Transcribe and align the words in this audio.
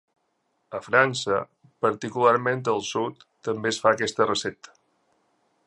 A 0.77 0.79
França, 0.85 1.41
particularment 1.87 2.63
al 2.73 2.81
sud, 2.87 3.21
també 3.49 3.73
es 3.75 3.81
fa 3.85 3.93
aquesta 3.97 4.27
recepta. 4.31 4.75